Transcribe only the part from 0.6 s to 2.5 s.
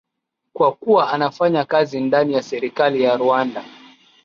kuwa anafanya kazi ndani ya